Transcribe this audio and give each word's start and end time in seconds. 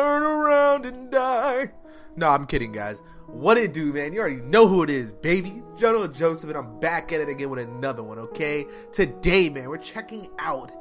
turn 0.00 0.22
around 0.22 0.86
and 0.86 1.10
die. 1.10 1.70
No, 2.16 2.28
I'm 2.28 2.46
kidding, 2.46 2.72
guys. 2.72 3.02
What 3.26 3.58
it 3.58 3.74
do, 3.74 3.92
man? 3.92 4.14
You 4.14 4.20
already 4.20 4.36
know 4.36 4.66
who 4.66 4.82
it 4.82 4.88
is, 4.88 5.12
baby. 5.12 5.62
General 5.76 6.08
Joseph, 6.08 6.48
and 6.48 6.58
I'm 6.58 6.80
back 6.80 7.12
at 7.12 7.20
it 7.20 7.28
again 7.28 7.50
with 7.50 7.60
another 7.60 8.02
one, 8.02 8.18
okay? 8.18 8.66
Today, 8.92 9.50
man, 9.50 9.68
we're 9.68 9.76
checking 9.76 10.28
out 10.38 10.72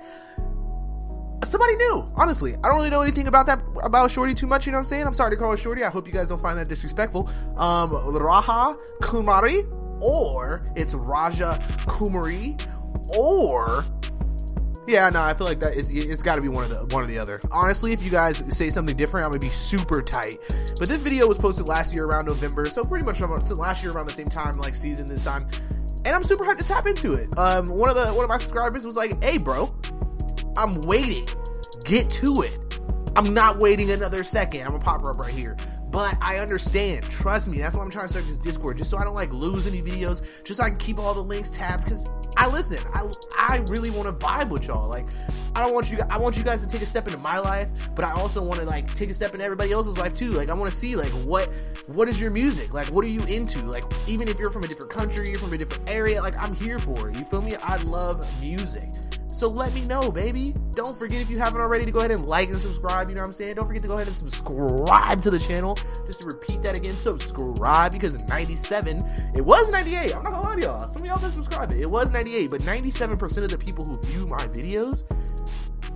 somebody 1.44 1.76
new. 1.76 2.10
Honestly, 2.16 2.56
I 2.56 2.70
don't 2.70 2.78
really 2.78 2.90
know 2.90 3.02
anything 3.02 3.28
about 3.28 3.46
that 3.48 3.62
about 3.84 4.10
Shorty 4.10 4.34
too 4.34 4.48
much. 4.48 4.66
You 4.66 4.72
know 4.72 4.78
what 4.78 4.84
I'm 4.84 4.88
saying? 4.88 5.06
I'm 5.06 5.14
sorry 5.14 5.32
to 5.32 5.38
call 5.38 5.52
her 5.52 5.58
Shorty. 5.58 5.84
I 5.84 5.90
hope 5.90 6.08
you 6.08 6.14
guys 6.14 6.30
don't 6.30 6.42
find 6.42 6.58
that 6.58 6.70
disrespectful. 6.70 7.30
Um, 7.58 7.92
Raha 7.92 8.78
Kumari, 9.02 9.68
or 10.02 10.72
it's 10.76 10.94
Raja 10.94 11.60
Kumari, 11.86 12.60
or 13.18 13.86
yeah, 14.90 15.08
no, 15.10 15.22
I 15.22 15.34
feel 15.36 15.46
like 15.46 15.60
that 15.60 15.76
is 15.76 15.92
it's 15.92 16.24
got 16.24 16.36
to 16.36 16.42
be 16.42 16.48
one 16.48 16.64
of 16.64 16.70
the 16.70 16.96
one 16.96 17.04
or 17.04 17.08
the 17.08 17.20
other. 17.20 17.40
Honestly, 17.52 17.94
if 17.94 18.02
you 18.02 18.10
guys 18.10 18.44
say 18.50 18.70
something 18.72 18.98
different, 18.98 19.26
I'm 19.26 19.32
gonna 19.32 19.40
be 19.40 19.52
super 19.52 20.02
tight. 20.02 20.40
But 20.80 20.90
this 20.90 21.02
video 21.02 21.28
was 21.28 21.38
posted 21.38 21.68
last 21.68 21.94
year 21.94 22.06
around 22.06 22.26
November, 22.26 22.66
so 22.66 22.84
pretty 22.84 23.06
much 23.06 23.22
last 23.22 23.84
year 23.84 23.92
around 23.92 24.08
the 24.08 24.14
same 24.14 24.30
time, 24.30 24.58
like 24.58 24.74
season 24.74 25.06
this 25.06 25.24
time. 25.24 25.48
And 26.06 26.16
I'm 26.16 26.24
super 26.24 26.44
hyped 26.44 26.58
to 26.58 26.64
tap 26.64 26.88
into 26.88 27.14
it. 27.14 27.30
Um, 27.38 27.68
one 27.68 27.90
of 27.90 27.96
the 27.96 28.12
one 28.14 28.24
of 28.24 28.30
my 28.30 28.38
subscribers 28.38 28.86
was 28.86 28.96
like, 28.96 29.24
"Hey, 29.24 29.38
bro, 29.38 29.74
I'm 30.58 30.82
waiting. 30.82 31.28
Get 31.84 32.10
to 32.12 32.42
it. 32.42 32.80
I'm 33.16 33.34
not 33.34 33.60
waiting 33.60 33.92
another 33.92 34.24
second. 34.24 34.62
I'm 34.62 34.72
gonna 34.72 34.84
pop 34.84 35.02
her 35.04 35.12
up 35.12 35.20
right 35.20 35.34
here." 35.34 35.56
But 35.92 36.18
I 36.22 36.38
understand. 36.38 37.04
Trust 37.10 37.48
me. 37.48 37.58
That's 37.58 37.76
why 37.76 37.84
I'm 37.84 37.90
trying 37.90 38.06
to 38.06 38.10
start 38.10 38.28
this 38.28 38.38
Discord, 38.38 38.78
just 38.78 38.90
so 38.90 38.98
I 38.98 39.04
don't 39.04 39.16
like 39.16 39.34
lose 39.34 39.66
any 39.66 39.82
videos, 39.82 40.22
just 40.44 40.58
so 40.58 40.64
I 40.64 40.70
can 40.70 40.78
keep 40.78 41.00
all 41.00 41.14
the 41.14 41.24
links 41.24 41.50
tabbed. 41.50 41.84
Because 41.84 42.06
I 42.38 42.48
listen. 42.48 42.80
I 42.94 43.10
I 43.38 43.58
really 43.68 43.90
want 43.90 44.08
to 44.08 44.26
vibe 44.26 44.50
with 44.50 44.68
y'all. 44.68 44.90
Like 44.90 45.08
I 45.56 45.64
don't 45.64 45.74
want 45.74 45.92
you. 45.92 46.00
I 46.10 46.18
want 46.18 46.38
you 46.38 46.44
guys 46.44 46.62
to 46.62 46.68
take 46.68 46.82
a 46.82 46.86
step 46.86 47.08
into 47.08 47.18
my 47.20 47.40
life, 47.40 47.70
but 47.96 48.06
I 48.06 48.12
also 48.12 48.42
want 48.44 48.60
to 48.60 48.66
like 48.66 48.94
take 48.94 49.10
a 49.10 49.14
step 49.14 49.34
in 49.34 49.42
everybody 49.42 49.72
else's 49.72 49.98
life 49.98 50.14
too. 50.14 50.32
Like 50.32 50.50
I 50.50 50.54
want 50.54 50.72
to 50.72 50.78
see 50.78 50.96
like 50.96 51.12
what 51.26 51.50
what 51.88 52.08
is 52.08 52.20
your 52.20 52.32
music? 52.32 52.74
Like 52.74 52.88
what 52.88 53.04
are 53.04 53.10
you 53.10 53.24
into? 53.24 53.62
Like 53.64 53.84
even 54.08 54.28
if 54.28 54.40
you're 54.40 54.52
from 54.52 54.64
a 54.64 54.68
different 54.68 54.92
country, 54.92 55.30
you're 55.30 55.40
from 55.40 55.54
a 55.54 55.58
different 55.58 55.90
area, 55.90 56.22
like 56.22 56.38
I'm 56.42 56.56
here 56.56 56.80
for 56.80 57.10
it. 57.10 57.18
You 57.18 57.26
feel 57.26 57.42
me? 57.42 57.56
I 57.56 57.78
love 57.78 58.26
music. 58.40 58.90
So 59.40 59.48
let 59.48 59.74
me 59.74 59.86
know, 59.86 60.12
baby. 60.12 60.54
Don't 60.74 61.00
forget 61.00 61.22
if 61.22 61.30
you 61.30 61.40
haven't 61.40 61.62
already 61.62 61.86
to 61.86 61.92
go 61.92 62.00
ahead 62.00 62.12
and 62.12 62.26
like 62.26 62.50
and 62.50 62.60
subscribe. 62.60 63.08
You 63.08 63.16
know 63.16 63.22
what 63.22 63.28
I'm 63.28 63.32
saying? 63.32 63.56
Don't 63.56 63.68
forget 63.68 63.82
to 63.84 63.88
go 63.88 63.94
ahead 63.94 64.08
and 64.08 64.16
subscribe 64.16 65.22
to 65.22 65.30
the 65.30 65.40
channel. 65.40 65.78
Just 66.06 66.20
to 66.20 66.28
repeat 66.28 66.62
that 66.64 66.76
again, 66.76 66.98
subscribe 66.98 67.94
because 67.94 68.22
97, 68.26 69.02
it 69.36 69.40
was 69.40 69.72
98. 69.72 70.14
I'm 70.14 70.24
not 70.24 70.34
gonna 70.34 70.46
lie 70.46 70.56
to 70.56 70.62
y'all. 70.62 70.90
Some 70.90 71.04
of 71.04 71.08
y'all 71.08 71.20
been 71.20 71.32
subscribing. 71.32 71.80
It 71.80 71.90
was 71.90 72.12
98, 72.12 72.50
but 72.50 72.60
97% 72.64 73.38
of 73.38 73.50
the 73.50 73.58
people 73.58 73.86
who 73.86 73.98
view 74.02 74.28
my 74.28 74.46
videos 74.48 75.04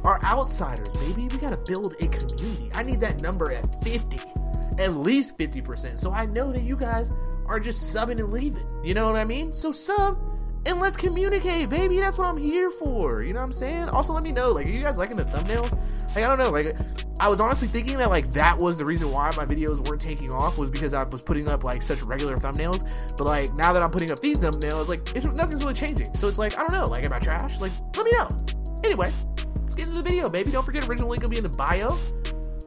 are 0.05 0.23
outsiders, 0.23 0.93
baby. 0.93 1.23
We 1.23 1.37
gotta 1.37 1.57
build 1.57 1.95
a 1.99 2.07
community. 2.07 2.71
I 2.75 2.83
need 2.83 3.01
that 3.01 3.21
number 3.21 3.51
at 3.51 3.83
50, 3.83 4.21
at 4.77 4.95
least 4.95 5.37
50%. 5.37 5.99
So 5.99 6.13
I 6.13 6.25
know 6.27 6.53
that 6.53 6.63
you 6.63 6.77
guys 6.77 7.11
are 7.47 7.59
just 7.59 7.93
subbing 7.93 8.21
and 8.21 8.31
leaving. 8.31 8.65
You 8.85 8.93
know 8.93 9.05
what 9.05 9.17
I 9.17 9.25
mean? 9.25 9.51
So 9.51 9.73
sub 9.73 10.17
and 10.65 10.79
let's 10.79 10.97
communicate, 10.97 11.69
baby. 11.69 11.99
That's 11.99 12.17
what 12.17 12.25
I'm 12.25 12.37
here 12.37 12.69
for. 12.69 13.21
You 13.21 13.33
know 13.33 13.39
what 13.39 13.45
I'm 13.45 13.53
saying? 13.53 13.89
Also, 13.89 14.13
let 14.13 14.23
me 14.23 14.31
know, 14.31 14.51
like, 14.51 14.65
are 14.65 14.69
you 14.69 14.81
guys 14.81 14.97
liking 14.97 15.17
the 15.17 15.25
thumbnails? 15.25 15.71
Like, 16.15 16.23
I 16.23 16.27
don't 16.27 16.37
know, 16.37 16.51
like, 16.51 16.75
I 17.19 17.29
was 17.29 17.39
honestly 17.39 17.67
thinking 17.67 17.97
that 17.99 18.09
like 18.09 18.31
that 18.33 18.57
was 18.57 18.77
the 18.77 18.85
reason 18.85 19.11
why 19.11 19.31
my 19.37 19.45
videos 19.45 19.87
weren't 19.87 20.01
taking 20.01 20.33
off 20.33 20.57
was 20.57 20.69
because 20.69 20.93
I 20.93 21.03
was 21.03 21.21
putting 21.23 21.47
up 21.47 21.63
like 21.63 21.81
such 21.81 22.01
regular 22.01 22.37
thumbnails. 22.37 22.89
But 23.17 23.25
like 23.25 23.53
now 23.53 23.71
that 23.71 23.83
I'm 23.83 23.91
putting 23.91 24.11
up 24.11 24.19
these 24.19 24.39
thumbnails, 24.39 24.87
like 24.87 25.15
it's, 25.15 25.25
nothing's 25.25 25.63
really 25.63 25.75
changing. 25.75 26.13
So 26.15 26.27
it's 26.27 26.39
like 26.39 26.57
I 26.57 26.61
don't 26.61 26.71
know, 26.71 26.85
like 26.85 27.03
am 27.03 27.13
I 27.13 27.19
trash? 27.19 27.59
Like 27.59 27.71
let 27.95 28.05
me 28.05 28.11
know. 28.11 28.27
Anyway, 28.83 29.13
let's 29.61 29.75
get 29.75 29.85
into 29.85 29.97
the 29.97 30.03
video, 30.03 30.27
baby. 30.27 30.51
Don't 30.51 30.65
forget 30.65 30.87
original 30.87 31.09
link 31.09 31.23
will 31.23 31.29
be 31.29 31.37
in 31.37 31.43
the 31.43 31.49
bio. 31.49 31.97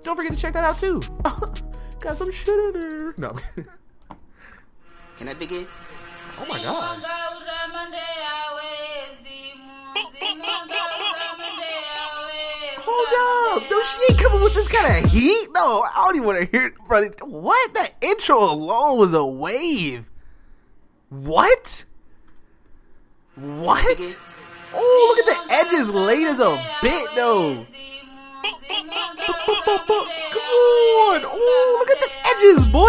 Don't 0.02 0.16
forget 0.16 0.32
to 0.32 0.38
check 0.38 0.52
that 0.54 0.64
out 0.64 0.78
too. 0.78 1.02
Got 2.00 2.16
some 2.16 2.30
shit 2.30 2.58
in 2.58 2.80
there. 2.80 3.14
No. 3.18 3.36
Can 5.18 5.28
I 5.28 5.34
begin? 5.34 5.66
Oh 6.38 6.46
my 6.46 6.58
god. 6.62 6.98
Oh 7.04 7.25
Hold 12.88 13.62
up. 13.62 13.70
No, 13.70 13.82
she 13.82 14.12
ain't 14.12 14.20
coming 14.20 14.42
with 14.42 14.54
this 14.54 14.68
kind 14.68 15.04
of 15.04 15.10
heat. 15.10 15.48
No, 15.52 15.82
I 15.82 16.04
don't 16.04 16.16
even 16.16 16.26
want 16.26 16.38
to 16.38 16.46
hear 16.46 16.66
it. 16.66 16.74
Bro. 16.86 17.08
What? 17.22 17.74
That 17.74 17.94
intro 18.00 18.38
alone 18.38 18.98
was 18.98 19.12
a 19.12 19.24
wave. 19.24 20.08
What? 21.08 21.84
What? 23.34 24.18
Oh, 24.72 25.16
look 25.16 25.26
at 25.26 25.48
the 25.48 25.54
edges 25.54 25.90
laid 25.92 26.26
as 26.26 26.40
a 26.40 26.56
bit, 26.82 27.08
though. 27.14 27.66
Come 29.66 30.42
on. 30.42 31.22
Oh, 31.24 31.76
look 31.78 31.90
at 31.90 32.00
the 32.00 32.10
edges, 32.26 32.68
boy. 32.68 32.88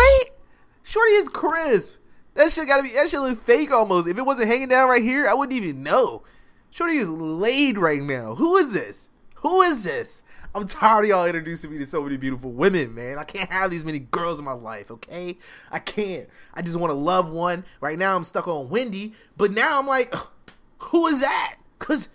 Shorty 0.84 1.14
is 1.14 1.28
crisp. 1.30 1.96
That 2.36 2.52
shit 2.52 2.68
gotta 2.68 2.84
be 2.84 2.94
that 2.94 3.10
shit 3.10 3.20
look 3.20 3.42
fake 3.42 3.72
almost. 3.72 4.08
If 4.08 4.18
it 4.18 4.26
wasn't 4.26 4.48
hanging 4.48 4.70
down 4.70 4.90
right 4.90 5.02
here, 5.02 5.28
I 5.28 5.34
wouldn't 5.34 5.58
even 5.58 5.82
know. 5.82 6.24
Shorty 6.70 6.98
is 6.98 7.10
laid 7.10 7.78
right 7.78 8.02
now. 8.02 8.36
Who 8.36 8.58
is 8.58 8.74
this? 8.74 9.10
Who 9.42 9.62
is 9.62 9.84
this? 9.84 10.24
I'm 10.56 10.68
tired 10.68 11.06
of 11.06 11.10
y'all 11.10 11.26
introducing 11.26 11.72
me 11.72 11.78
to 11.78 11.86
so 11.86 12.02
many 12.02 12.18
beautiful 12.18 12.52
women, 12.52 12.96
man. 12.96 13.20
I 13.20 13.24
can't 13.24 13.52
have 13.52 13.70
these 13.70 13.86
many 13.86 14.00
girls 14.00 14.40
in 14.40 14.46
my 14.46 14.54
life, 14.54 14.90
okay? 14.90 15.38
I 15.72 15.78
can't. 15.78 16.28
I 16.56 16.64
just 16.64 16.76
want 16.78 16.90
to 16.90 16.96
love 16.96 17.32
one. 17.32 17.64
Right 17.80 18.00
now 18.00 18.16
I'm 18.16 18.24
stuck 18.24 18.48
on 18.48 18.70
Wendy, 18.70 19.14
but 19.38 19.52
now 19.52 19.78
I'm 19.78 19.86
like, 19.86 20.14
who 20.80 21.06
is 21.08 21.22
that? 21.22 21.58
Cause 21.78 22.10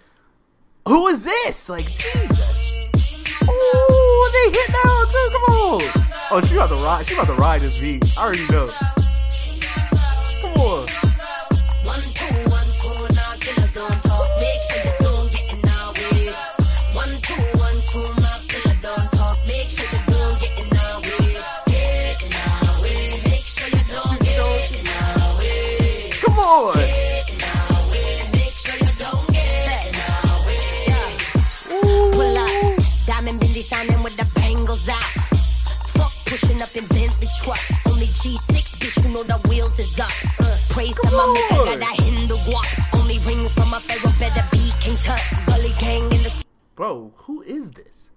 who 0.89 1.07
is 1.07 1.23
this? 1.23 1.69
Like 1.69 1.87
Jesus. 1.87 2.79
Oh, 3.45 4.31
they 4.33 4.51
hit 4.51 4.71
now 4.85 5.05
too. 5.05 5.29
Come 5.33 5.55
on. 5.55 6.09
Oh, 6.33 6.43
she 6.45 6.57
about 6.57 6.71
to 6.71 6.77
ride. 6.77 7.07
She 7.07 7.15
about 7.15 7.27
to 7.29 7.35
ride 7.35 7.61
this 7.61 7.79
beat. 7.79 8.19
I 8.19 8.25
already 8.25 8.47
know. 8.51 8.69
Shining 33.73 34.03
with 34.03 34.17
the 34.17 34.29
bangles 34.35 34.89
out. 34.89 35.03
Fuck 35.95 36.13
pushing 36.27 36.61
up 36.61 36.75
in 36.77 36.87
Bentley 36.87 37.29
trucks. 37.43 37.73
Only 37.87 38.07
G6, 38.07 38.77
bitch, 38.79 39.05
you 39.05 39.15
know 39.15 39.23
the 39.23 39.39
wheels 39.49 39.79
is 39.79 39.99
up. 40.01 40.11
Uh, 40.41 40.59
praise 40.71 40.95
Come 40.95 41.11
to 41.11 41.17
my 41.17 41.27
maker 41.33 41.79
that 41.79 41.83
I 41.83 42.03
Hindu 42.03 42.35
guap. 42.35 42.99
Only 43.01 43.19
rings 43.21 43.55
from 43.55 43.73
a 43.73 43.81
pharaoh, 43.81 44.13
better 44.19 44.45
be 44.51 44.73
King 44.81 44.97
Tut. 44.97 45.21
Gully 45.47 45.73
gang 45.79 46.03
in 46.05 46.23
the. 46.25 46.45
Bro, 46.75 47.13
who 47.17 47.43
is 47.43 47.71
this? 47.71 48.11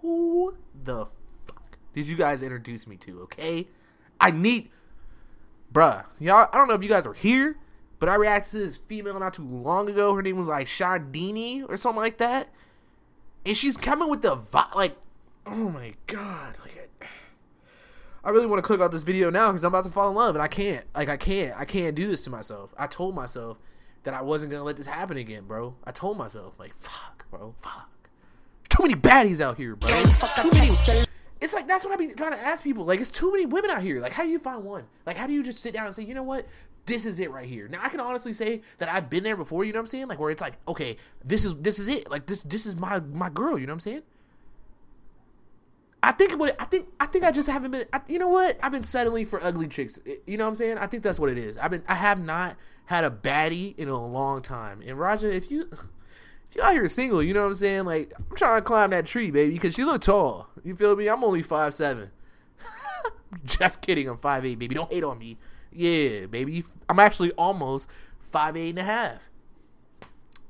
Who 0.00 0.56
the 0.82 1.06
fuck 1.46 1.76
did 1.94 2.08
you 2.08 2.16
guys 2.16 2.42
introduce 2.42 2.86
me 2.86 2.96
to, 2.98 3.20
okay? 3.22 3.68
I 4.20 4.30
need. 4.30 4.70
Bruh, 5.72 6.04
y'all, 6.18 6.48
I 6.52 6.56
don't 6.56 6.68
know 6.68 6.74
if 6.74 6.82
you 6.82 6.88
guys 6.88 7.06
are 7.06 7.14
here, 7.14 7.56
but 7.98 8.08
I 8.08 8.14
reacted 8.14 8.52
to 8.52 8.58
this 8.58 8.76
female 8.88 9.18
not 9.18 9.34
too 9.34 9.46
long 9.46 9.88
ago. 9.88 10.14
Her 10.14 10.22
name 10.22 10.36
was 10.36 10.48
like 10.48 10.66
Shadini 10.66 11.68
or 11.68 11.76
something 11.76 12.00
like 12.00 12.18
that 12.18 12.48
and 13.44 13.56
she's 13.56 13.76
coming 13.76 14.08
with 14.08 14.22
the 14.22 14.34
vi- 14.34 14.70
like, 14.74 14.96
oh 15.46 15.70
my 15.70 15.94
god, 16.06 16.58
like. 16.62 16.76
I, 16.76 17.06
I 18.24 18.30
really 18.30 18.46
want 18.46 18.62
to 18.62 18.66
click 18.66 18.80
out 18.80 18.92
this 18.92 19.02
video 19.02 19.30
now 19.30 19.48
because 19.48 19.64
I'm 19.64 19.68
about 19.72 19.84
to 19.84 19.90
fall 19.90 20.08
in 20.08 20.14
love 20.14 20.36
and 20.36 20.42
I 20.42 20.48
can't. 20.48 20.84
Like 20.94 21.08
I 21.08 21.16
can't. 21.16 21.58
I 21.58 21.64
can't 21.64 21.94
do 21.96 22.06
this 22.06 22.22
to 22.24 22.30
myself. 22.30 22.72
I 22.78 22.86
told 22.86 23.14
myself 23.16 23.58
that 24.04 24.14
I 24.14 24.22
wasn't 24.22 24.52
gonna 24.52 24.64
let 24.64 24.76
this 24.76 24.86
happen 24.86 25.16
again, 25.16 25.44
bro. 25.44 25.74
I 25.84 25.90
told 25.90 26.16
myself 26.18 26.58
like, 26.58 26.76
fuck, 26.76 27.28
bro, 27.30 27.54
fuck. 27.58 27.88
Too 28.68 28.84
many 28.84 28.94
baddies 28.94 29.40
out 29.40 29.56
here, 29.56 29.76
bro. 29.76 29.90
Too 29.90 30.50
many. 30.52 30.70
It's 31.40 31.52
like 31.52 31.66
that's 31.66 31.84
what 31.84 31.92
I 31.92 31.96
be 31.96 32.14
trying 32.14 32.32
to 32.32 32.38
ask 32.38 32.62
people. 32.62 32.84
Like, 32.84 33.00
it's 33.00 33.10
too 33.10 33.32
many 33.32 33.46
women 33.46 33.70
out 33.70 33.82
here. 33.82 33.98
Like, 34.00 34.12
how 34.12 34.22
do 34.22 34.28
you 34.28 34.38
find 34.38 34.64
one? 34.64 34.84
Like, 35.04 35.16
how 35.16 35.26
do 35.26 35.32
you 35.32 35.42
just 35.42 35.60
sit 35.60 35.74
down 35.74 35.86
and 35.86 35.94
say, 35.94 36.04
you 36.04 36.14
know 36.14 36.22
what? 36.22 36.46
This 36.86 37.06
is 37.06 37.18
it 37.18 37.30
right 37.30 37.48
here. 37.48 37.68
Now 37.68 37.80
I 37.82 37.88
can 37.88 38.00
honestly 38.00 38.32
say 38.32 38.62
that 38.78 38.88
I've 38.88 39.08
been 39.08 39.24
there 39.24 39.36
before, 39.36 39.64
you 39.64 39.72
know 39.72 39.78
what 39.78 39.82
I'm 39.82 39.86
saying? 39.88 40.08
Like 40.08 40.18
where 40.18 40.30
it's 40.30 40.40
like, 40.40 40.54
okay, 40.66 40.96
this 41.24 41.44
is 41.44 41.54
this 41.56 41.78
is 41.78 41.88
it. 41.88 42.10
Like 42.10 42.26
this 42.26 42.42
this 42.42 42.66
is 42.66 42.76
my 42.76 43.00
my 43.00 43.28
girl, 43.28 43.58
you 43.58 43.66
know 43.66 43.72
what 43.72 43.76
I'm 43.76 43.80
saying? 43.80 44.02
I 46.02 46.10
think 46.10 46.36
what 46.38 46.60
I 46.60 46.64
think 46.64 46.88
I 46.98 47.06
think 47.06 47.24
I 47.24 47.30
just 47.30 47.48
haven't 47.48 47.70
been 47.70 47.86
I, 47.92 48.00
you 48.08 48.18
know 48.18 48.28
what? 48.28 48.58
I've 48.62 48.72
been 48.72 48.82
settling 48.82 49.26
for 49.26 49.42
ugly 49.42 49.68
chicks. 49.68 50.00
You 50.26 50.36
know 50.36 50.44
what 50.44 50.50
I'm 50.50 50.56
saying? 50.56 50.78
I 50.78 50.86
think 50.88 51.04
that's 51.04 51.20
what 51.20 51.30
it 51.30 51.38
is. 51.38 51.56
I've 51.56 51.70
been 51.70 51.84
I 51.86 51.94
have 51.94 52.18
not 52.18 52.56
had 52.86 53.04
a 53.04 53.10
baddie 53.10 53.76
in 53.78 53.88
a 53.88 54.04
long 54.04 54.42
time. 54.42 54.82
And 54.84 54.98
Raja, 54.98 55.32
if 55.32 55.50
you 55.50 55.68
if 56.50 56.56
you 56.56 56.62
out 56.62 56.72
here 56.72 56.88
single, 56.88 57.22
you 57.22 57.32
know 57.32 57.42
what 57.42 57.50
I'm 57.50 57.54
saying? 57.54 57.84
Like 57.84 58.12
I'm 58.16 58.36
trying 58.36 58.60
to 58.60 58.62
climb 58.62 58.90
that 58.90 59.06
tree, 59.06 59.30
baby, 59.30 59.54
because 59.54 59.78
you 59.78 59.86
look 59.86 60.02
tall. 60.02 60.48
You 60.64 60.74
feel 60.74 60.96
me? 60.96 61.08
I'm 61.08 61.22
only 61.22 61.42
five 61.42 61.74
seven. 61.74 62.10
just 63.44 63.80
kidding, 63.80 64.08
I'm 64.08 64.18
five 64.18 64.44
eight, 64.44 64.58
baby. 64.58 64.74
Don't 64.74 64.92
hate 64.92 65.04
on 65.04 65.18
me. 65.18 65.38
Yeah, 65.74 66.26
baby. 66.26 66.64
I'm 66.88 66.98
actually 66.98 67.32
almost 67.32 67.88
five 68.20 68.56
eight 68.56 68.70
and 68.70 68.78
a 68.78 68.84
half. 68.84 69.28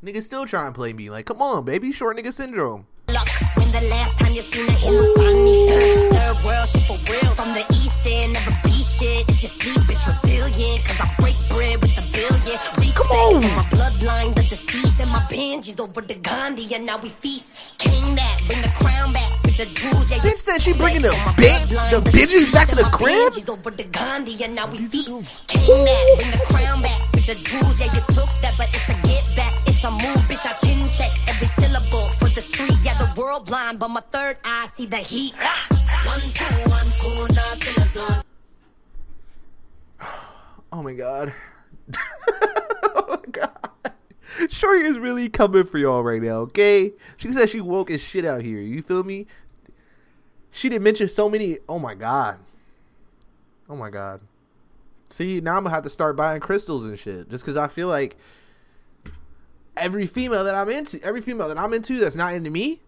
Nigga, 0.05 0.23
still 0.23 0.47
trying 0.47 0.73
to 0.73 0.77
play 0.77 0.93
me. 0.93 1.11
Like, 1.11 1.27
come 1.27 1.41
on, 1.41 1.65
baby. 1.65 1.93
Short 1.93 2.17
nigga 2.17 2.33
syndrome. 2.33 2.87
When 3.07 3.71
the 3.71 3.81
last 3.91 4.19
time 4.19 4.33
you 4.33 4.43
seen 4.43 4.67
third, 4.67 6.13
third 6.13 6.45
world 6.45 6.69
for 6.87 6.99
real. 7.13 7.35
From 7.35 7.53
the 7.55 7.65
east 7.71 8.01
end, 8.07 8.33
never 8.33 8.51
be 8.65 8.71
shit. 8.73 9.29
If 9.29 9.43
you 9.43 9.49
sleep, 9.49 9.89
resilient. 9.89 10.85
Cause 10.85 11.01
I 11.01 11.15
break 11.21 11.37
bread 11.51 11.81
with 11.81 11.95
billion. 12.13 12.59
Respect 12.79 12.95
Come 12.97 13.11
on. 13.11 13.43
my 13.43 13.63
bloodline, 13.71 14.35
the 14.35 14.43
deceased. 14.43 15.01
And 15.01 15.11
my 15.13 15.21
Benji's 15.31 15.79
over 15.81 16.01
the 16.01 16.15
Gandhi, 16.15 16.75
and 16.75 16.87
now 16.87 16.99
we 16.99 17.09
feast. 17.11 17.79
King 17.79 18.15
that, 18.17 18.41
bring 18.47 18.63
the 18.63 18.69
Bitch 19.67 20.39
said 20.39 20.61
she 20.61 20.73
bringing 20.73 21.03
the 21.03 21.11
bitch, 21.39 21.69
the 21.91 22.01
bitches 22.11 22.53
back 22.53 22.69
to 22.69 22.75
the 22.75 22.85
crib. 22.85 23.33
Ganges 23.33 23.49
over 23.49 23.71
the 23.71 23.85
Gandhi, 23.85 24.43
and 24.43 24.55
now 24.55 24.67
we 24.67 24.79
feast. 24.87 25.09
That, 25.49 26.17
bring 26.19 26.31
the 26.31 26.45
crown 26.47 26.83
back 26.83 27.13
with 27.13 27.27
the 27.27 27.35
jewels. 27.35 27.81
Yeah, 27.81 27.95
you 27.95 28.01
took 28.09 28.29
that, 28.43 28.55
but 28.59 28.69
it's 28.69 28.89
a 28.89 28.95
get 29.07 29.37
back. 29.37 29.55
It's 29.67 29.85
a 29.85 29.91
move, 29.91 30.27
bitch. 30.27 30.47
I 30.47 30.53
chin 30.55 30.91
check 30.91 31.11
every 31.29 31.47
syllable 31.63 32.09
for 32.19 32.29
the 32.29 32.41
street. 32.41 32.77
Yeah, 32.83 32.99
the 32.99 33.21
world 33.21 33.47
blind, 33.47 33.79
but 33.79 33.89
my 33.89 34.01
third 34.11 34.39
eye 34.45 34.69
see 34.75 34.87
the 34.87 34.97
heat. 34.97 35.35
One, 35.35 36.21
two, 36.35 36.45
one, 36.69 36.87
two, 36.99 37.29
done. 37.95 38.23
Oh 40.75 40.83
my 40.83 40.95
god. 40.95 41.35
oh 42.83 43.05
my 43.11 43.31
god. 43.31 43.63
Shorty 44.49 44.87
is 44.87 44.99
really 44.99 45.29
coming 45.29 45.65
for 45.65 45.79
y'all 45.79 46.03
right 46.03 46.23
now, 46.23 46.37
okay? 46.49 46.93
She 47.19 47.31
said 47.31 47.51
she 47.51 47.61
woke 47.61 47.91
as 47.91 48.01
shit 48.01 48.25
out 48.25 48.43
here. 48.43 48.61
You 48.61 48.83
feel 48.83 49.05
me? 49.05 49.27
She 50.55 50.69
didn't 50.69 50.85
mention 50.85 51.09
so 51.09 51.29
many. 51.29 51.59
Oh 51.69 51.79
my 51.79 51.95
god. 51.95 52.39
Oh 53.69 53.75
my 53.75 53.89
god. 53.89 54.21
See, 55.09 55.41
now 55.41 55.57
I'm 55.57 55.65
gonna 55.65 55.75
have 55.75 55.83
to 55.85 55.91
start 55.91 56.15
buying 56.15 56.41
crystals 56.41 56.85
and 56.85 56.99
shit 56.99 57.31
just 57.31 57.43
because 57.43 57.57
I 57.57 57.69
feel 57.69 57.89
like 57.89 58.17
every 59.77 60.07
female 60.07 60.45
that 60.45 60.55
I'm 60.55 60.69
into, 60.69 61.03
every 61.03 61.23
female 61.23 61.49
that 61.49 61.59
I'm 61.59 61.73
into 61.73 61.99
that's 61.99 62.15
not 62.15 62.35
into 62.35 62.51
me, 62.51 62.83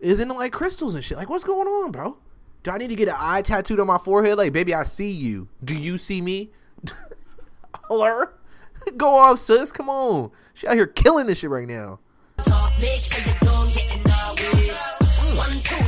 is 0.00 0.18
into 0.18 0.34
like 0.34 0.52
crystals 0.52 0.96
and 0.96 1.04
shit. 1.04 1.16
Like, 1.16 1.30
what's 1.30 1.44
going 1.44 1.68
on, 1.68 1.92
bro? 1.92 2.16
Do 2.64 2.72
I 2.72 2.78
need 2.78 2.88
to 2.88 2.96
get 2.96 3.08
an 3.08 3.14
eye 3.16 3.42
tattooed 3.42 3.78
on 3.78 3.86
my 3.86 3.98
forehead? 3.98 4.36
Like, 4.36 4.52
baby, 4.52 4.74
I 4.74 4.82
see 4.82 5.10
you. 5.10 5.48
Do 5.62 5.74
you 5.74 5.98
see 5.98 6.20
me? 6.20 6.50
Hello? 7.84 8.24
Go 8.96 9.10
off, 9.10 9.38
sis. 9.38 9.70
Come 9.70 9.88
on. 9.88 10.32
She 10.52 10.66
out 10.66 10.74
here 10.74 10.88
killing 10.88 11.26
this 11.26 11.38
shit 11.38 11.50
right 11.50 11.68
now. 11.68 12.00
Talk, 12.42 12.72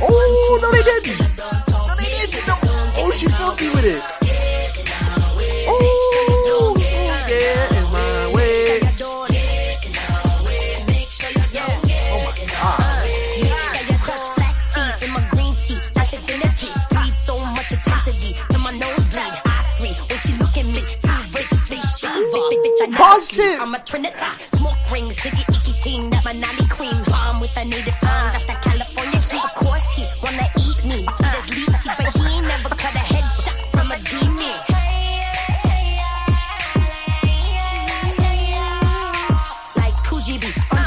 Oh, 0.03 0.59
no, 0.61 0.71
they 0.71 0.83
didn't. 0.83 1.19
No, 1.19 1.95
they 1.95 2.05
didn't. 2.05 2.47
No. 2.47 2.57
Oh, 2.97 3.11
she 3.11 3.27
filthy 3.27 3.69
with 3.69 3.85
it. 3.85 4.03
Oh, 5.67 6.75
yeah, 7.29 7.77
in 7.77 7.83
my 7.91 8.33
way. 8.33 8.79
Oh 12.13 12.19
my 12.25 12.33
god. 12.49 12.79
My 15.13 15.19
my. 15.19 15.41
I'm 23.59 23.75
a 23.75 23.79
Trinity. 23.79 24.15
Smoke 24.55 24.91
rings, 24.91 25.15
diggy 25.17 25.43
icky 25.49 25.73
team, 25.79 26.09
that 26.09 26.23
Manali 26.23 26.69
cream. 26.69 27.03
Bomb 27.05 27.39
with 27.39 27.55
a 27.57 27.63
native 27.65 27.97
tongue, 27.99 28.31
that's 28.31 28.45
that 28.45 28.61
California 28.61 29.10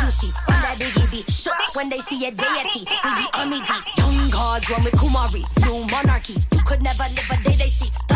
juicy, 0.05 0.33
I'm 0.49 0.63
that 0.63 0.77
biggie 0.79 1.11
beat. 1.11 1.31
Shook 1.31 1.55
when 1.75 1.89
they 1.89 2.01
see 2.01 2.27
a 2.27 2.31
deity, 2.31 2.85
we 3.05 3.11
be 3.15 3.27
army 3.33 3.61
deep. 3.61 3.85
Young 3.97 4.31
gods 4.31 4.71
run 4.71 4.85
with 4.85 4.95
Kumaris, 4.95 5.51
new 5.65 5.87
monarchy. 5.91 6.35
You 6.53 6.61
could 6.65 6.83
never 6.83 7.05
live 7.05 7.31
a 7.31 7.37
day 7.45 7.57
they 7.57 7.71
see. 7.71 8.14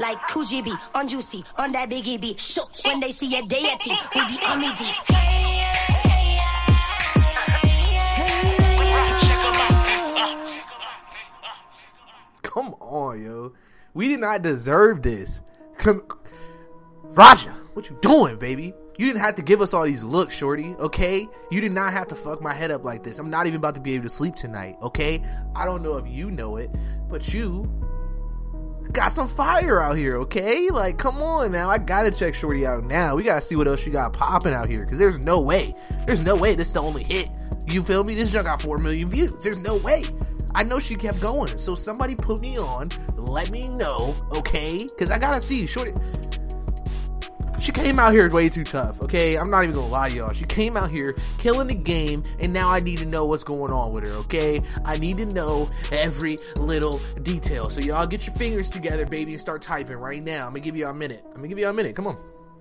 Like 0.00 0.18
on 0.94 1.08
juicy, 1.08 1.44
on 1.56 1.72
that 1.72 1.88
biggie 1.88 2.20
beat. 2.20 2.40
Shook 2.40 2.70
when 2.84 3.00
they 3.00 3.12
see 3.12 3.36
a 3.36 3.42
deity, 3.42 3.92
we 4.14 4.26
be 4.26 4.34
deep. 4.34 4.48
Out. 4.48 4.58
Hey, 5.08 6.38
uh. 6.40 6.54
Come 12.42 12.74
on, 12.80 13.22
yo. 13.22 13.52
We 13.94 14.08
did 14.08 14.20
not 14.20 14.42
deserve 14.42 15.02
this. 15.02 15.40
Come, 15.78 16.02
Raja, 17.02 17.54
what 17.74 17.88
you 17.88 17.96
doing, 18.00 18.36
baby? 18.36 18.74
You 18.96 19.06
didn't 19.06 19.22
have 19.22 19.34
to 19.36 19.42
give 19.42 19.60
us 19.60 19.74
all 19.74 19.84
these 19.84 20.04
looks, 20.04 20.34
shorty. 20.34 20.74
Okay, 20.78 21.28
you 21.50 21.60
did 21.60 21.72
not 21.72 21.92
have 21.92 22.06
to 22.08 22.14
fuck 22.14 22.40
my 22.40 22.52
head 22.52 22.70
up 22.70 22.84
like 22.84 23.02
this. 23.02 23.18
I'm 23.18 23.30
not 23.30 23.46
even 23.46 23.58
about 23.58 23.74
to 23.74 23.80
be 23.80 23.94
able 23.94 24.04
to 24.04 24.10
sleep 24.10 24.36
tonight. 24.36 24.76
Okay, 24.82 25.24
I 25.56 25.64
don't 25.64 25.82
know 25.82 25.96
if 25.96 26.06
you 26.06 26.30
know 26.30 26.56
it, 26.56 26.70
but 27.08 27.32
you 27.32 27.68
got 28.92 29.10
some 29.10 29.26
fire 29.26 29.80
out 29.80 29.96
here. 29.96 30.16
Okay, 30.18 30.70
like 30.70 30.96
come 30.96 31.20
on 31.20 31.50
now. 31.50 31.68
I 31.68 31.78
gotta 31.78 32.12
check 32.12 32.34
shorty 32.34 32.64
out 32.64 32.84
now. 32.84 33.16
We 33.16 33.24
gotta 33.24 33.42
see 33.42 33.56
what 33.56 33.66
else 33.66 33.80
she 33.80 33.90
got 33.90 34.12
popping 34.12 34.54
out 34.54 34.68
here 34.68 34.84
because 34.84 34.98
there's 34.98 35.18
no 35.18 35.40
way. 35.40 35.74
There's 36.06 36.22
no 36.22 36.36
way 36.36 36.54
this 36.54 36.68
is 36.68 36.74
the 36.74 36.82
only 36.82 37.02
hit. 37.02 37.28
You 37.66 37.82
feel 37.82 38.04
me? 38.04 38.14
This 38.14 38.30
junk 38.30 38.46
got 38.46 38.62
four 38.62 38.78
million 38.78 39.08
views. 39.08 39.34
There's 39.42 39.62
no 39.62 39.74
way. 39.76 40.04
I 40.54 40.62
know 40.62 40.78
she 40.78 40.94
kept 40.94 41.18
going. 41.20 41.58
So 41.58 41.74
somebody 41.74 42.14
put 42.14 42.40
me 42.40 42.58
on. 42.58 42.90
Let 43.16 43.50
me 43.50 43.68
know, 43.68 44.14
okay? 44.36 44.84
Because 44.84 45.10
I 45.10 45.18
gotta 45.18 45.40
see. 45.40 45.66
Shorty. 45.66 45.92
She 47.64 47.72
came 47.72 47.98
out 47.98 48.12
here 48.12 48.28
way 48.28 48.50
too 48.50 48.62
tough, 48.62 49.00
okay? 49.00 49.36
I'm 49.36 49.48
not 49.48 49.62
even 49.62 49.74
gonna 49.74 49.86
lie 49.86 50.10
to 50.10 50.14
y'all. 50.14 50.32
She 50.34 50.44
came 50.44 50.76
out 50.76 50.90
here 50.90 51.16
killing 51.38 51.68
the 51.68 51.74
game, 51.74 52.22
and 52.38 52.52
now 52.52 52.68
I 52.68 52.80
need 52.80 52.98
to 52.98 53.06
know 53.06 53.24
what's 53.24 53.42
going 53.42 53.72
on 53.72 53.90
with 53.94 54.06
her, 54.06 54.12
okay? 54.16 54.62
I 54.84 54.98
need 54.98 55.16
to 55.16 55.24
know 55.24 55.70
every 55.90 56.36
little 56.58 57.00
detail. 57.22 57.70
So 57.70 57.80
y'all 57.80 58.06
get 58.06 58.26
your 58.26 58.36
fingers 58.36 58.68
together, 58.68 59.06
baby, 59.06 59.32
and 59.32 59.40
start 59.40 59.62
typing 59.62 59.96
right 59.96 60.22
now. 60.22 60.44
I'm 60.44 60.50
gonna 60.50 60.60
give 60.60 60.76
you 60.76 60.86
a 60.88 60.92
minute. 60.92 61.24
I'm 61.28 61.36
gonna 61.36 61.48
give 61.48 61.58
you 61.58 61.66
a 61.66 61.72
minute. 61.72 61.96
Come 61.96 62.06
on. 62.06 62.18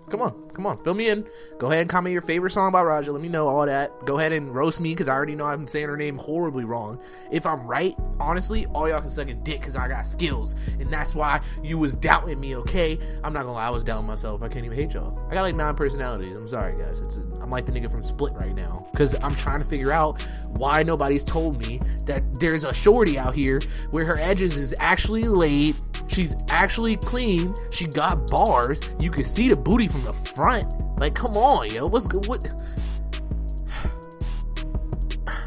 Come 0.09 0.21
on, 0.21 0.49
come 0.53 0.65
on, 0.65 0.83
fill 0.83 0.93
me 0.93 1.09
in. 1.09 1.27
Go 1.57 1.67
ahead 1.67 1.81
and 1.81 1.89
comment 1.89 2.13
your 2.13 2.21
favorite 2.21 2.51
song 2.51 2.71
by 2.71 2.83
Raja. 2.83 3.11
Let 3.11 3.21
me 3.21 3.29
know 3.29 3.47
all 3.47 3.65
that. 3.65 4.05
Go 4.05 4.19
ahead 4.19 4.31
and 4.31 4.53
roast 4.53 4.79
me 4.79 4.91
because 4.91 5.07
I 5.07 5.13
already 5.13 5.33
know 5.33 5.45
I'm 5.45 5.67
saying 5.67 5.87
her 5.87 5.97
name 5.97 6.17
horribly 6.17 6.65
wrong. 6.65 6.99
If 7.31 7.45
I'm 7.45 7.65
right, 7.65 7.95
honestly, 8.19 8.65
all 8.67 8.87
y'all 8.87 9.01
can 9.01 9.09
suck 9.09 9.29
a 9.29 9.33
dick 9.33 9.59
because 9.59 9.75
I 9.75 9.87
got 9.87 10.05
skills, 10.05 10.55
and 10.79 10.91
that's 10.91 11.15
why 11.15 11.41
you 11.63 11.77
was 11.77 11.93
doubting 11.93 12.39
me. 12.39 12.55
Okay, 12.57 12.99
I'm 13.23 13.33
not 13.33 13.41
gonna 13.41 13.53
lie, 13.53 13.67
I 13.67 13.71
was 13.71 13.83
doubting 13.83 14.05
myself. 14.05 14.43
I 14.43 14.49
can't 14.49 14.65
even 14.65 14.77
hate 14.77 14.91
y'all. 14.91 15.17
I 15.29 15.33
got 15.33 15.41
like 15.41 15.55
nine 15.55 15.75
personalities. 15.75 16.35
I'm 16.35 16.47
sorry, 16.47 16.77
guys. 16.81 16.99
It's 16.99 17.15
I'm 17.15 17.49
like 17.49 17.65
the 17.65 17.71
nigga 17.71 17.89
from 17.89 18.03
Split 18.03 18.33
right 18.33 18.55
now 18.55 18.87
because 18.91 19.15
I'm 19.23 19.35
trying 19.35 19.59
to 19.59 19.65
figure 19.65 19.91
out 19.91 20.21
why 20.49 20.83
nobody's 20.83 21.23
told 21.23 21.59
me 21.59 21.81
that 22.05 22.39
there's 22.39 22.63
a 22.63 22.73
shorty 22.73 23.17
out 23.17 23.33
here 23.33 23.61
where 23.91 24.05
her 24.05 24.19
edges 24.19 24.57
is 24.57 24.75
actually 24.79 25.23
laid. 25.23 25.75
She's 26.07 26.35
actually 26.49 26.97
clean. 26.97 27.55
She 27.71 27.85
got 27.85 28.29
bars. 28.29 28.81
You 28.99 29.09
can 29.09 29.25
see 29.25 29.49
the 29.49 29.55
booty 29.55 29.87
from 29.87 30.03
the 30.03 30.13
front. 30.13 30.71
Like, 30.99 31.15
come 31.15 31.35
on, 31.37 31.69
yo. 31.69 31.87
What's 31.87 32.07
good? 32.07 32.27
What? 32.27 32.47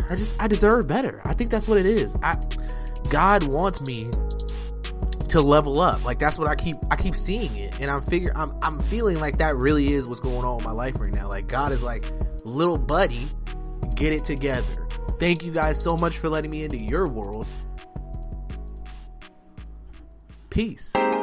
I 0.08 0.14
just, 0.16 0.34
I 0.38 0.46
deserve 0.48 0.86
better. 0.86 1.20
I 1.24 1.34
think 1.34 1.50
that's 1.50 1.66
what 1.66 1.78
it 1.78 1.86
is. 1.86 2.14
I, 2.22 2.36
God 3.08 3.44
wants 3.44 3.80
me 3.80 4.08
to 5.28 5.40
level 5.40 5.80
up. 5.80 6.04
Like 6.04 6.18
that's 6.18 6.38
what 6.38 6.48
I 6.48 6.54
keep, 6.54 6.76
I 6.90 6.96
keep 6.96 7.14
seeing 7.14 7.54
it, 7.56 7.80
and 7.80 7.90
I'm 7.90 8.02
figure, 8.02 8.32
I'm, 8.36 8.52
I'm 8.62 8.80
feeling 8.84 9.18
like 9.20 9.38
that 9.38 9.56
really 9.56 9.92
is 9.92 10.06
what's 10.06 10.20
going 10.20 10.44
on 10.44 10.58
in 10.58 10.64
my 10.64 10.70
life 10.70 10.98
right 10.98 11.12
now. 11.12 11.28
Like 11.28 11.48
God 11.48 11.72
is 11.72 11.82
like, 11.82 12.06
little 12.44 12.78
buddy, 12.78 13.28
get 13.94 14.12
it 14.12 14.24
together. 14.24 14.86
Thank 15.18 15.44
you 15.44 15.52
guys 15.52 15.82
so 15.82 15.96
much 15.96 16.18
for 16.18 16.28
letting 16.28 16.50
me 16.50 16.64
into 16.64 16.78
your 16.78 17.08
world. 17.08 17.46
Peace. 20.56 21.15